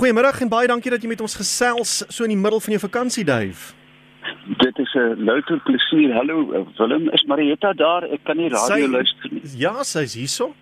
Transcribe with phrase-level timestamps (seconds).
[0.00, 2.78] Goeiemôre en baie dankie dat jy met ons gesels so in die middel van jou
[2.80, 3.74] vakansie, Dave.
[4.62, 6.14] Dit is 'n louter plesier.
[6.14, 8.04] Hallo Willem, is Marietta daar?
[8.08, 9.42] Ek kan nie radio sy, luister nie.
[9.60, 10.54] Ja, sy's hierso.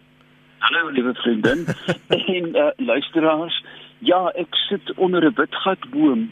[0.59, 1.67] Hallo liewe vriendin
[2.35, 3.63] en uh, luisteraars.
[3.99, 6.31] Ja, ek sit onder 'n witgatboom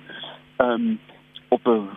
[0.59, 0.99] um
[1.49, 1.89] op 'n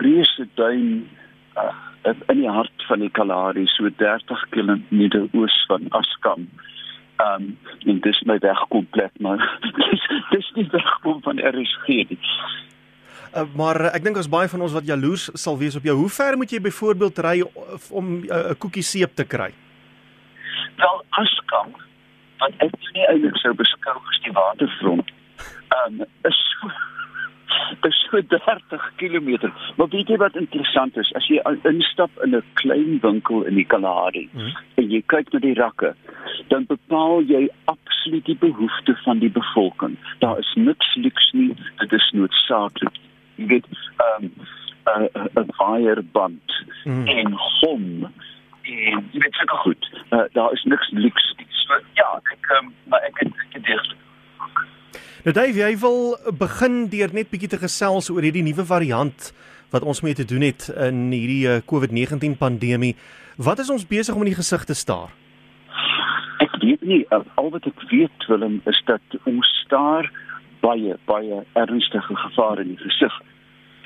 [0.00, 1.08] reuse duin
[1.56, 6.48] uh, in die hart van die Kalahari, so 30 km oos van Askam.
[7.20, 9.60] Um en dis my wegkomplek, maar
[10.34, 12.20] dis nie wegkom van RSG nie.
[13.34, 15.96] Uh, maar uh, ek dink ons baie van ons wat jaloers sal wees op jou.
[15.98, 17.36] Hoe ver moet jy byvoorbeeld ry
[17.90, 19.50] om 'n uh, koekie seep te kry?
[20.78, 21.74] Wel, Askam,
[22.42, 25.10] wat ek nie eintlik sou beskou as die waterfront,
[25.78, 26.70] um, is so
[27.88, 29.50] is so 30 km.
[29.76, 31.12] Maar weet jy wat interessant is?
[31.14, 34.52] As jy instap in 'n klein winkel in die Kalahari hmm.
[34.74, 35.94] en jy kyk na die rakke,
[36.48, 39.96] dan bepaal jy absoluut die behoeftes van die bevolking.
[40.18, 43.02] Daar is niks luks nie, dit is noodsaaklik
[43.36, 44.32] jy weet ehm um,
[45.42, 47.06] 'n fireband mm.
[47.06, 47.84] en hom
[48.62, 51.34] en jy weet seker goed uh, daar is niks luks
[51.64, 53.94] so ja ek um, maar ek het ek het dit
[55.24, 59.30] Nou Dave, jy wil begin deur net bietjie te gesels oor hierdie nuwe variant
[59.72, 62.94] wat ons mee te doen het in hierdie uh, COVID-19 pandemie.
[63.36, 65.14] Wat is ons besig om in die gesig te staar?
[66.44, 70.10] Ek weet nie al wat ek weet Willem is dat ons staar
[70.60, 73.16] baie baie ernstige gevare in die gesig.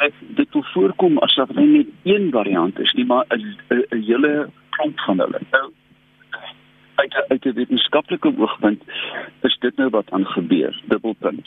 [0.03, 4.51] Dit dit wil voorkom as dat nie net een variant is nie, maar 'n hele
[4.77, 5.41] klomp van hulle.
[5.55, 5.67] Nou
[6.99, 8.83] uit uit 'n wetenskaplike oogpunt
[9.41, 10.81] is dit nou wat aan gebeur.
[10.85, 11.47] Dubbelpunt.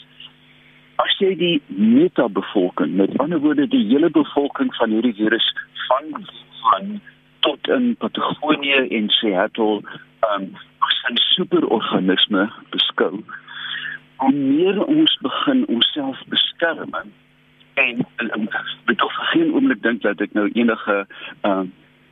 [0.96, 5.54] As jy die metabevolking, met ander woorde die hele bevolking van hierdie virus
[5.86, 6.26] van
[6.60, 7.00] van
[7.40, 9.80] tot in Patagonië en Seattle
[10.34, 10.44] um
[10.78, 13.24] as 'n superorganisme beskou,
[14.16, 16.94] hoe meer ons begin onsself beskerm
[17.74, 21.06] en ek bedoel geen oomblik dink dat ek nou enige
[21.42, 21.60] uh,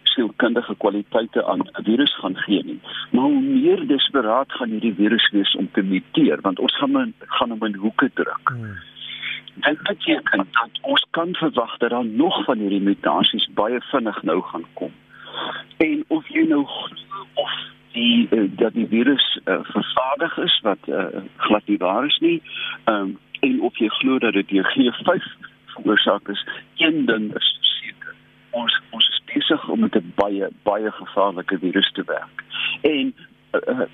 [0.03, 2.81] sielkundige kwaliteite aan 'n virus gaan gee nie
[4.21, 7.75] desperaat gaan hierdie virus wees om te muteer want ons gaan men, gaan hom in
[7.75, 8.79] hoeke druk hmm.
[9.55, 14.41] Dit beteken dat ons kan verwag dat daar nog van hierdie mutasies baie vinnig nou
[14.43, 14.93] gaan kom.
[15.77, 16.63] En of jy nou
[17.35, 17.57] of
[17.93, 21.05] die uh, dat die virus uh, vervaardig is wat uh,
[21.37, 22.39] glad nie waar is nie.
[22.85, 25.29] Um, en of jy glo dat dit deur G5
[25.75, 26.47] veroorsaak is,
[26.79, 28.15] een ding is seker.
[28.51, 32.47] Ons ons is besig om met 'n baie baie gevaarlike virus te werk.
[32.81, 33.13] En
[33.53, 33.87] uh,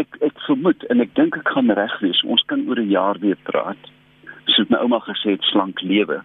[0.00, 2.22] ek ek vermoed en ek dink ek gaan reg wees.
[2.24, 3.90] Ons kan oor 'n jaar weer praat.
[4.46, 6.22] Soos my ouma gesê het, slank lewe.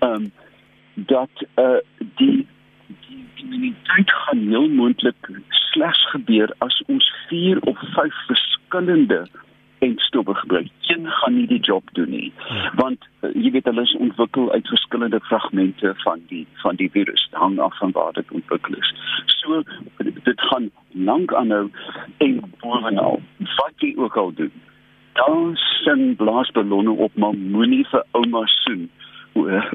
[0.00, 0.32] Ehm um,
[0.94, 1.80] dat uh,
[2.18, 2.46] die
[3.08, 9.26] die immuniteit gaan heel moontlik slegs gebeur as ons 4 of 5 verskillende
[9.78, 10.68] entstowwe gebruik.
[10.80, 12.32] Een gaan nie die job doen nie.
[12.74, 17.28] Want uh, jy weet hulle is ontwikkel uit verskillende fragmente van die van die virus,
[17.32, 18.94] hang af van waar dit ontwikkel is.
[19.26, 19.62] So
[19.98, 21.70] dit gaan lank aanhou
[22.18, 23.20] en bovenal
[23.56, 24.52] wat jy ook al doen.
[25.12, 28.90] Dan sien blaasballonne op maar moenie vir ouma soen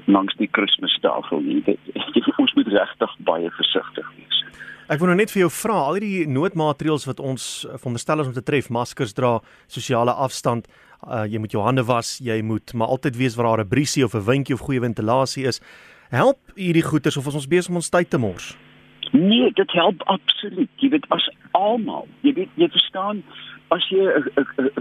[0.05, 1.77] langs die Kersfeestafel nie.
[2.41, 4.30] Ons moet regtig baie versigtig wees.
[4.91, 8.27] Ek wil nou net vir jou vra, al die noodmaatreëls wat ons eh, veronderstel is
[8.27, 9.37] om te tref, maskers dra,
[9.71, 10.65] sosiale afstand,
[11.07, 14.03] uh, jy moet jou hande was, jy moet maar altyd weet waar daar 'n briesie
[14.03, 15.61] of 'n windjie of goeie ventilasie is.
[16.11, 18.57] Help hierdie goeters of ons besig om ons tyd te mors?
[19.11, 20.69] Nee, dit help absoluut.
[20.75, 23.23] Jy weet as almal, jy weet jy verstaan
[23.69, 24.75] as jy 'n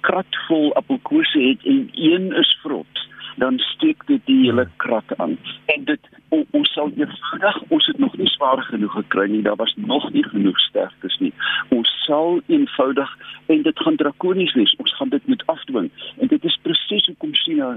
[0.00, 2.94] krat vol appelkose het en een is vrot,
[3.36, 5.38] dan steek dit die hele krat aan.
[5.66, 9.42] En dit o, ons sal eenvoudig, ons het nog nie swaar genoeg gekry nie.
[9.42, 11.32] Daar was nog nie genoeg sterftes nie.
[11.68, 14.74] Ons sal eenvoudig en dit gaan drakonies wees.
[14.76, 15.90] Ons gaan dit moet afdwing.
[16.18, 17.76] En dit is presies hoekom China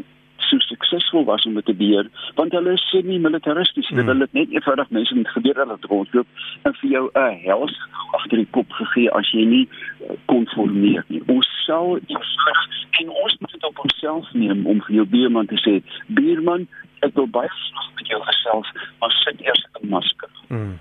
[0.49, 4.09] so suksesvol was om dit te beheer want hulle is semi-militaristies hmm.
[4.11, 6.27] hulle het net eenvoudig mense met gebeur hulle rondloop
[6.69, 7.75] en vir jou 'n hels
[8.17, 12.67] agter die kop gegee as jy nie uh, konformeer nie ons sal eenvoudig
[13.01, 15.79] en ons moet dit op onsself neem om vir jou buurman te sê
[16.19, 16.67] buurman
[17.07, 18.69] ek wil baie graag met jou gesels
[18.99, 20.77] maar sit eers 'n masker hmm.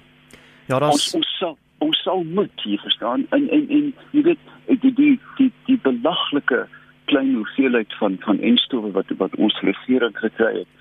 [0.67, 4.39] ja dat ons, ons sal ons sal moet hier verstaan en en en jy weet
[4.83, 6.67] die die die die belaglike
[7.11, 10.79] klein hoeveelheid van van enstowwe wat wat ons regering gekry het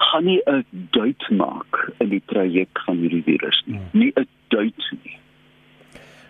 [0.00, 3.76] gaan nie 'n duit maak in die traject van hierdie virus nie.
[3.76, 4.00] Hmm.
[4.00, 5.18] Nie 'n duit nie.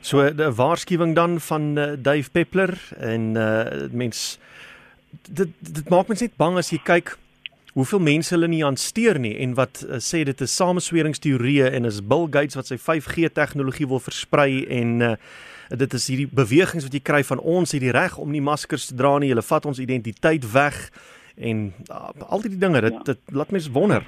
[0.00, 4.38] So 'n waarskuwing dan van uh, Dave Peppler en uh mens
[5.31, 7.19] dit dit maak mens net bang as jy kyk
[7.73, 12.06] hoeveel mense hulle nie aansteer nie en wat uh, sê dit is samesweringsteorieë en is
[12.06, 15.14] Bill Gates wat sy 5G tegnologie wil versprei en uh
[15.78, 18.88] Dit is hierdie bewegings wat jy kry van ons het die reg om nie maskers
[18.90, 19.31] te dra nie.
[19.31, 20.90] Hulle vat ons identiteit weg
[21.38, 23.02] en uh, al die dinge dit, ja.
[23.12, 24.02] dit laat mens wonder.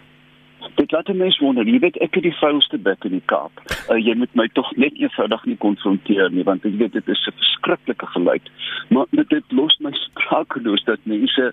[0.76, 3.62] Dit laat my wonder, jy weet ek het die vuilste bek in die Kaap.
[3.91, 7.26] Uh, jy moet my tog net eenvoudig nie konfronteer nie want ek weet dit is
[7.26, 8.50] 'n verskriklike geluid.
[8.91, 11.53] Maar dit, dit los my sprakeloos dat mense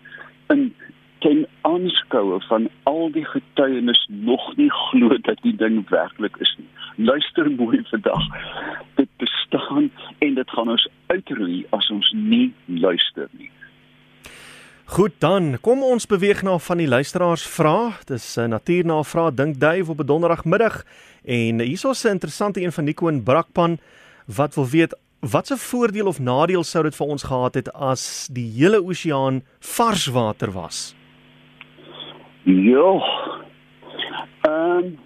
[0.50, 0.74] in
[1.20, 6.70] ten aanskoue van al die getuienis nog nie glo dat die ding werklik is nie.
[6.96, 8.24] Luister mooi vandag.
[8.96, 9.09] Dit
[9.50, 13.52] bestaan en dit gaan ons uitroei as ons nie luister nie.
[14.90, 17.94] Goed dan, kom ons beweeg na van die luisteraars vra.
[18.06, 20.84] Dis 'n natuurnavraag dink Dave op 'n donderdagmiddag
[21.26, 23.78] en hierso 'n interessante een van Nico en Brakpan
[24.26, 28.52] wat wil weet watse voordeel of nadeel sou dit vir ons gehad het as die
[28.58, 30.96] hele oseaan vars water was?
[32.44, 32.92] Ja.
[34.42, 34.98] Ehm um,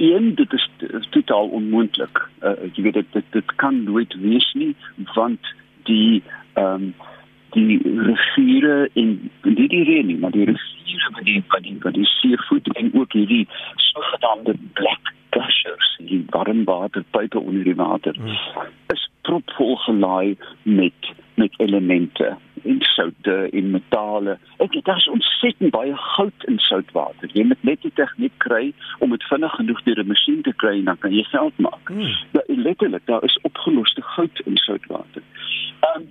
[0.00, 2.22] een dit is, is totaal onmoontlik.
[2.42, 4.74] Uh, jy weet dit, dit dit kan nooit wees nie
[5.14, 5.54] want
[5.88, 6.94] die ehm um,
[7.50, 11.94] die riviere en nie die reën nie, maar die riviere wat die wat die wat
[11.94, 18.14] die seevoet en ook hierdie sogenaamde black gushers, die warm water pype onder die water
[18.14, 18.68] hmm.
[18.94, 24.36] is propvol gelaai met met elemente en soutte en metale.
[24.58, 25.06] Ek dit is
[25.40, 27.30] ontsettend baie goud in soutwater.
[27.32, 30.78] Jy moet net die tegniek kry om dit vinnig genoeg deur 'n masjien te kry
[30.78, 31.88] en dan kan jy geld maak.
[31.88, 32.12] Hmm.
[32.32, 35.22] Ja, letterlik, daar is opgeloste goud in soutwater.
[35.96, 36.06] Um,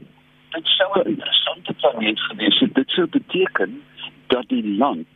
[0.51, 2.73] dit sou 'n interessante planeet gewees het.
[2.75, 3.81] Dit sou beteken
[4.27, 5.07] dat die land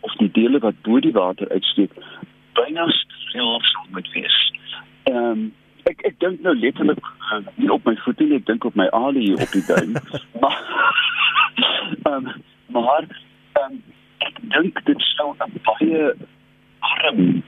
[0.00, 1.90] of die dele wat bo die water uitsteek
[2.52, 4.52] byna stil sou moet wees.
[5.02, 5.54] Ehm um,
[5.84, 6.98] ek ek dink nou letterlik
[7.32, 9.92] uh, nie op my voete nie, ek dink op my alie hier op die duin.
[10.40, 10.62] maar
[12.02, 13.25] ehm um, maar
[13.66, 13.82] um,
[14.18, 16.14] ek dink dit sou 'n baie
[16.80, 17.42] arm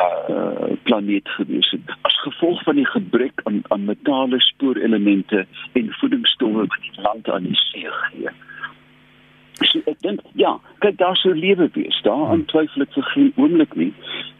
[0.00, 6.66] uh, planeet gewees het as gevolg van die gebrek aan aan metale spoorelemente en voedingsstowwe
[6.66, 8.30] wat die land aan die see gee.
[9.66, 12.00] So ek dink ja, kyk daar sou lewe wees.
[12.02, 13.92] Daar aan twyfel ek vir geen oomblik nie.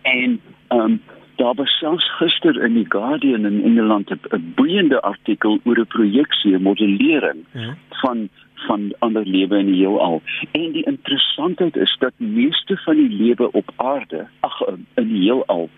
[0.03, 1.01] En ehm um,
[1.39, 6.55] daar was selfs gister in die Guardian in Engeland 'n boeiende artikel oor 'n projeksie,
[6.55, 7.77] 'n modellering ja.
[7.89, 8.29] van
[8.67, 10.23] van ander lewe in die heelal.
[10.51, 14.61] En die interessantheid is dat meeste van die lewe op aarde, ag
[14.95, 15.69] in die heelal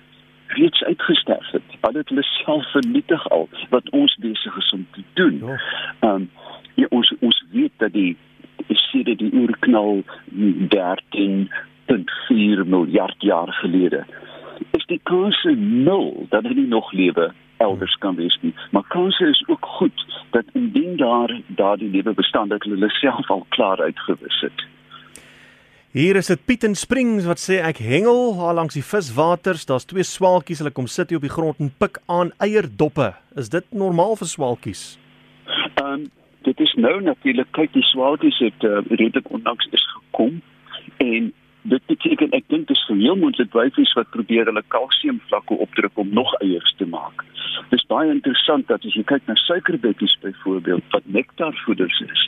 [0.47, 1.63] reeds uitgesterf het.
[1.81, 5.43] Al het hulle self vernietig al wat ons besig is om te doen.
[6.01, 6.31] Ehm um,
[6.75, 8.17] ja, ons ons weet dat die
[8.69, 14.05] sedert die oerknal 13.4 miljard jaar gelede
[14.71, 18.55] is die kans nul dat hulle nog lewe elders kan wees nie.
[18.71, 23.47] Maar kanse is ook goed dat indien daar daardie lewe bestaan dat hulle self al
[23.49, 24.67] klaar uitgewis het.
[25.91, 29.65] Hier is dit Piet en Springs wat sê ek hengel haar langs die viswaters.
[29.67, 33.09] Daar's twee swaalkies, hulle kom sit hier op die grond en pik aan eierdoppe.
[33.35, 34.85] Is dit normaal vir swaalkies?
[35.75, 36.09] Ehm um,
[36.47, 40.39] dit is nou natuurlik kyk die swaalkies het uh, redelik onlangs is gekom
[41.05, 45.99] en dit beteken ek dink dit is heel moontlik wyfies wat probeer hulle kalsiumvlakke opdruk
[46.01, 47.25] om nog eiers te maak.
[47.71, 52.23] Dis baie interessant dat as jy kyk na suikerbekkies byvoorbeeld wat nektarvoeders is,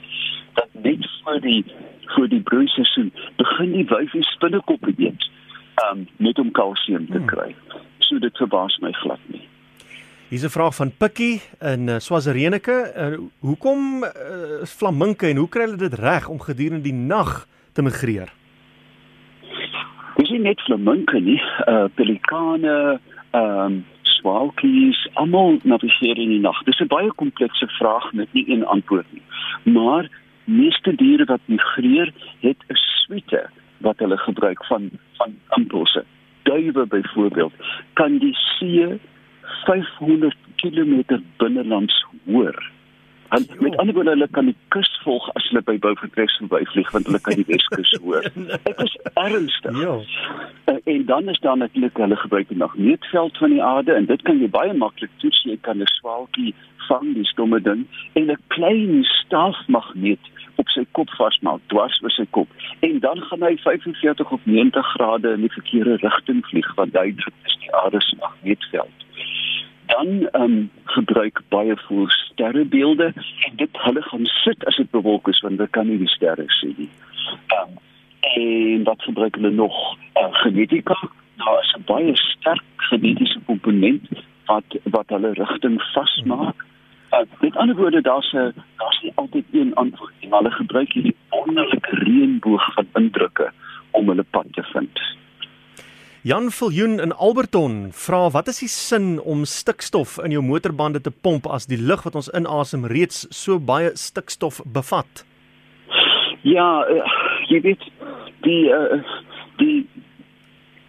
[0.58, 1.62] dat net vir die
[2.16, 3.08] vir die broeiseisoen
[3.40, 5.24] begin die wyfies spinnekoppe eet
[5.88, 7.30] um net om kalsium te hmm.
[7.30, 7.54] kry.
[8.04, 9.46] So dit verbaas my glad nie.
[10.28, 12.92] Hier's 'n vraag van Pikkie in uh, Swazirenike.
[12.96, 14.10] Uh, hoekom uh,
[14.64, 18.32] flaminke en hoe kry hulle dit reg om gedurende die nag te migreer?
[20.16, 23.00] Dis nie net flaminke nie, uh pelikane,
[23.32, 26.58] ehm um, swalkies, almal navigeer in die nag.
[26.64, 29.22] Dis 'n baie komplekse vraag met nie een antwoord nie.
[29.72, 30.08] Maar
[30.44, 36.04] meeste diere wat migreer, het 'n suite wat hulle gebruik van van impulse.
[36.42, 37.52] Duwe byvoorbeeld
[37.92, 39.00] kan die see
[39.64, 42.70] 500 km binnelands hoor.
[43.32, 47.06] En met ander woorde hulle kan die kus volg as hulle by Beaufort verbyvlieg want
[47.08, 48.26] hulle kan die Weskus hoor.
[48.66, 49.78] Dit is ernstig.
[49.80, 49.94] Ja.
[50.84, 54.40] En dan is daar natuurlik hulle gebruik die magneetveld van die aarde en dit kan
[54.40, 55.40] jy baie maklik toets.
[55.48, 56.54] Jy kan 'n swaalkie
[56.88, 60.28] vang, die stomme ding en 'n klein staafmagneet
[60.60, 62.48] op sy kop vasmaak, dwars oor sy kop.
[62.80, 67.14] En dan gaan hy 45 of 90 grade in die verkeerde rigting vlieg want hy
[67.16, 69.02] is die aarde se magneetveld
[69.92, 73.12] dan um, gebruik baie voel sterrebeelde
[73.46, 76.44] en dit hulle gaan sit as dit bewolk is want hulle kan nie die sterre
[76.58, 76.90] sien nie.
[77.56, 77.78] Um,
[78.34, 79.78] en wat gebruik hulle nog
[80.20, 80.98] uh, genetika?
[81.36, 84.08] Daar is 'n baie sterk genetiese komponent
[84.46, 86.64] wat wat hulle rigting vasmaak.
[87.12, 91.16] Uh, met ander woorde daar's 'n daar's nie altyd een antwoord nie, hulle gebruik hierdie
[91.30, 93.50] wonderlike reënboog van indrukke
[93.90, 95.00] om hulle pad te vind.
[96.24, 101.10] Jan Viljoen in Alberton vra wat is die sin om stikstof in jou motorbande te
[101.10, 105.24] pomp as die lug wat ons inasem reeds so baie stikstof bevat?
[106.46, 107.16] Ja, uh,
[107.50, 107.88] jy weet
[108.46, 109.02] die uh,
[109.58, 109.82] die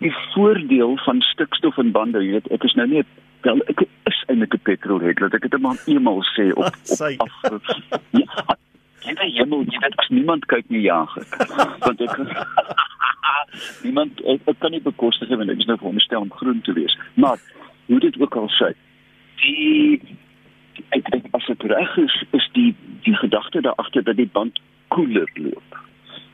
[0.05, 3.01] die voordeel van stikstof in bande, jy weet, ek is nou nie
[3.41, 7.73] wel ek is eintlik 'n petrolhead, laat ek dit maar eenmal sê op op af.
[8.21, 8.57] Ja,
[9.01, 11.39] jy weet jy moet jy weet as niemand kyk nie jaag ek.
[11.81, 12.21] Want ek
[13.83, 16.97] niemand ek, ek kan nie bekostig want ek is nou veronderstel om groen te wees.
[17.13, 17.39] Maar
[17.85, 18.73] hoe dit ook al sê,
[19.43, 20.01] die
[20.95, 22.71] ek dink as dit reg is, is die
[23.05, 24.59] die gedagte daar agter dat die band
[24.93, 25.79] koeler loop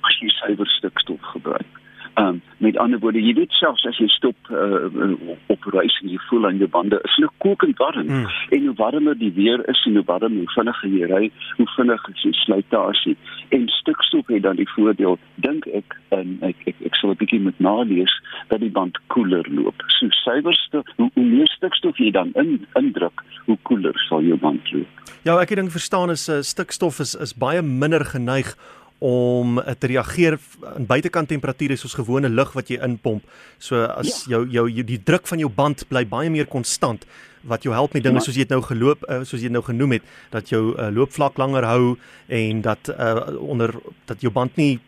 [0.07, 1.78] as jy suiwer stikstof gebruik.
[2.19, 5.11] Ehm um, met ander woorde, jy weet selfs as jy stop uh,
[5.53, 8.09] op reis en jy voel aan jou bande is hulle kokend warm.
[8.09, 8.25] Mm.
[8.55, 12.17] En hoe warmer die weer is en hoe warmer hoe vinniger jy ry, hoe vinniger
[12.23, 13.15] jy slytasie.
[13.55, 17.39] En stikstof het dan die voordeel, dink ek, en ek ek, ek sal 'n bietjie
[17.39, 18.15] met nalees
[18.51, 19.79] dat die band koeler loop.
[19.99, 24.71] So suiwerste, hoe, hoe meer stikstof jy dan in indruk, hoe koeler sal jou band
[24.75, 24.91] loop.
[25.23, 28.55] Ja, ek dink verstaan is uh, stikstof is is baie minder geneig
[28.99, 30.37] om uh, te reageer
[30.75, 33.23] aan buitekant temperature soos gewone lug wat jy inpomp.
[33.57, 34.41] So as ja.
[34.43, 37.05] jou jou die druk van jou band bly baie meer konstant
[37.47, 38.25] wat jou help met dinge ja.
[38.25, 41.39] soos jy dit nou geloop uh, soos jy nou genoem het dat jou uh, loopvlak
[41.39, 41.95] langer hou
[42.27, 43.75] en dat uh, onder
[44.11, 44.79] dat jou band nie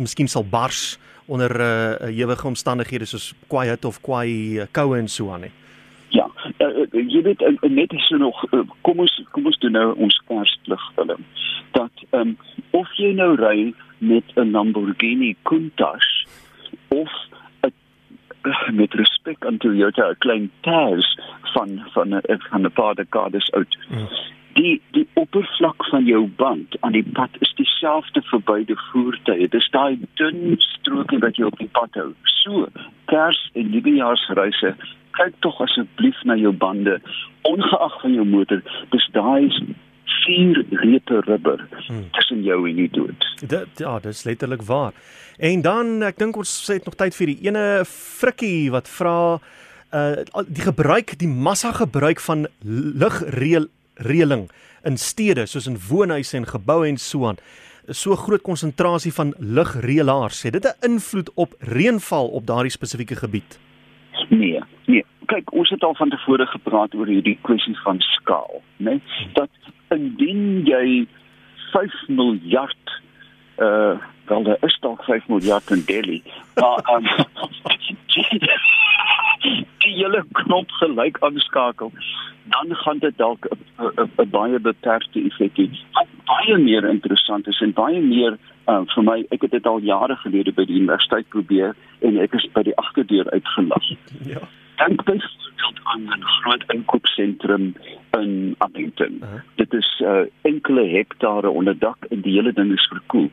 [0.00, 0.96] miskien sal bars
[1.28, 5.52] onder uh, ewige omstandighede soos kwaai hitte of kwaai uh, koue en so aan nie.
[6.16, 6.24] Ja,
[6.64, 9.90] uh, jy weet uh, net is er nog uh, kom ons kom ons doen nou
[10.00, 11.26] ons kerslig film
[11.76, 12.36] dat ehm um,
[12.70, 16.08] of jy nou ry met 'n Lamborghini Countach
[16.88, 17.10] of
[17.64, 17.70] a,
[18.72, 21.04] met respek aan Toyota 'n klein Taz
[21.54, 23.76] van van 'n van 'n paar dekades oud.
[23.88, 24.08] Mm.
[24.52, 29.48] Die die oppervlak van jou band aan die pad is dieselfde vir beide voertuie.
[29.48, 32.14] Dis daai dun strokie wat jy op die pad hou.
[32.22, 32.68] So,
[33.04, 34.74] Kers en Nuwejaarsreise,
[35.10, 37.00] kyk tog asseblief na jou bande
[37.42, 38.62] ongeag van jou motor.
[38.90, 39.50] Dis daai
[40.24, 42.10] vier reete rubber hmm.
[42.12, 43.28] tussen jou en die dood.
[43.40, 44.92] Dit ja, dis letterlik waar.
[45.38, 49.38] En dan ek dink ons het nog tyd vir die ene frikkie wat vra
[49.94, 54.48] uh die gebruik die massa gebruik van lugreëling
[54.84, 57.40] in stede soos in woonhuise en geboue en so aan
[57.88, 63.58] so groot konsentrasie van lugreëlaars het dit 'n invloed op reënval op daardie spesifieke gebied
[64.28, 68.90] nee nee kyk ons het al van tevore gepraat oor hierdie kwessie van skaal né
[68.90, 69.00] nee?
[69.32, 69.50] dat
[69.94, 71.06] indien jy
[71.72, 73.02] 5 miljard
[73.58, 73.96] uh
[74.28, 76.22] wel daar is dalk 5 miljard in Delhi
[76.54, 77.06] maar um,
[79.84, 81.92] die hele knop gelyk aanskakel
[82.44, 85.68] dan gaan dit dalk 'n baie beperkte effek hê
[86.28, 90.16] baie meer interessant is en baie meer uh, vir my ek het dit al jare
[90.22, 91.76] gelede by die universiteit probeer
[92.06, 93.90] en ek is by die agterdeur uitgelag.
[94.28, 94.42] Ja.
[94.82, 97.74] Dink byvoorbeeld aan 'n groot inkoopsentrum
[98.10, 99.12] in Appington.
[99.20, 99.40] Uh -huh.
[99.54, 103.30] Dit is uh, enkele hektare onder dak en die hele ding is verkoel.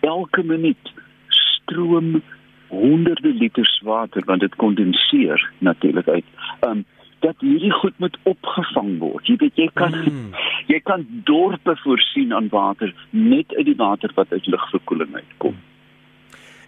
[0.00, 0.92] Elke minuut
[1.28, 2.22] stroom
[2.66, 6.24] honderde liters water want dit kondenseer natuurlik uit.
[6.60, 6.84] Um
[7.20, 9.26] dat hierdie goed moet opgevang word.
[9.26, 10.30] Jy weet jy kan mm.
[10.66, 15.52] jy kan dorpe voorsien aan water net uit die water wat uit lugverkoeling uitkom.
[15.52, 15.69] Mm.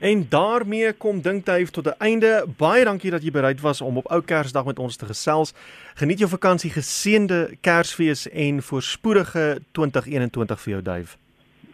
[0.03, 2.47] En daarmee kom Dinktyf tot 'n einde.
[2.57, 5.55] Baie dankie dat jy bereid was om op Ou Kersdag met ons te gesels.
[5.95, 11.17] Geniet jou vakansie, geseënde Kersfees en voorspoedige 2021 vir jou, Duif.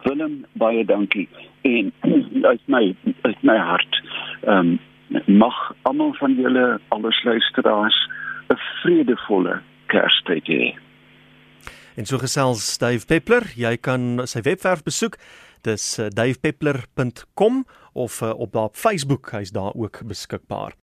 [0.03, 1.29] Willem, baie dankie.
[1.61, 1.93] En
[2.51, 4.03] uit my uit my hart,
[4.41, 4.79] ehm um,
[5.25, 8.09] mag almal van julle alles luisteraars
[8.47, 10.77] 'n vredevolle Kerstyd hê.
[11.95, 15.17] En so gesels Duif Peppler, jy kan sy webwerf besoek.
[15.61, 20.79] Dis uh, eh, duifpeppler.com of uh, op daar op Facebook, hy's daar ook beskikbaar.